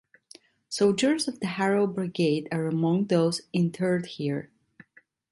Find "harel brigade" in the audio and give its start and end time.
1.45-2.47